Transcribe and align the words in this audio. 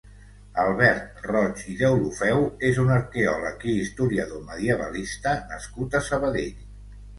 Albert 0.61 1.19
Roig 1.31 1.61
i 1.71 1.75
Deulofeu 1.81 2.41
és 2.71 2.81
un 2.85 2.89
arqueòleg 2.97 3.67
i 3.75 3.77
historiador 3.83 4.43
medievalista 4.49 5.37
nascut 5.55 6.01
a 6.01 6.05
Sabadell. 6.11 6.69